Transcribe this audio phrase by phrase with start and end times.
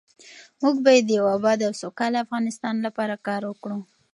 [0.61, 3.79] موږ باید د یو اباد او سوکاله افغانستان لپاره کار وکړو.